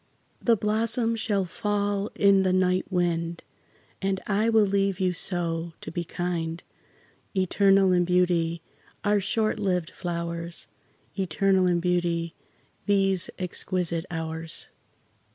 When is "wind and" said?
2.91-4.19